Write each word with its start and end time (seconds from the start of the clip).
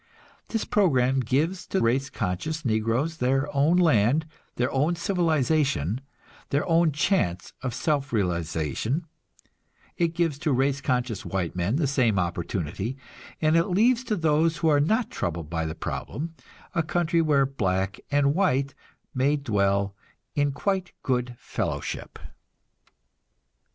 This 0.47 0.65
program 0.65 1.19
gives 1.19 1.67
to 1.67 1.79
race 1.79 2.09
conscious 2.09 2.65
negroes 2.65 3.17
their 3.17 3.47
own 3.55 3.77
land, 3.77 4.25
their 4.55 4.71
own 4.71 4.95
civilization, 4.95 6.01
their 6.49 6.67
own 6.67 6.91
chance 6.91 7.53
of 7.61 7.75
self 7.75 8.11
realization; 8.11 9.05
it 9.97 10.15
gives 10.15 10.39
to 10.39 10.51
race 10.51 10.81
conscious 10.81 11.23
white 11.23 11.55
men 11.55 11.75
the 11.75 11.85
same 11.85 12.17
opportunity; 12.17 12.97
and 13.43 13.55
it 13.55 13.65
leaves 13.67 14.03
to 14.05 14.15
those 14.15 14.57
who 14.57 14.69
are 14.69 14.79
not 14.79 15.11
troubled 15.11 15.51
by 15.51 15.65
the 15.67 15.75
problem, 15.75 16.33
a 16.73 16.81
country 16.81 17.21
where 17.21 17.45
black 17.45 17.99
and 18.09 18.33
white 18.33 18.73
may 19.13 19.35
dwell 19.35 19.95
in 20.33 20.51
quiet 20.51 20.93
good 21.03 21.35
fellowship. 21.37 22.17